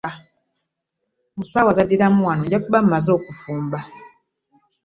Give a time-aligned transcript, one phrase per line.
[1.35, 3.79] Mu ssaawa z'addiramu wano nja kuba mmaze okufumba.